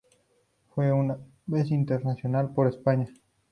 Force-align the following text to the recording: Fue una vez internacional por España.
Fue 0.73 0.91
una 0.91 1.15
vez 1.45 1.69
internacional 1.69 2.55
por 2.55 2.65
España. 2.67 3.07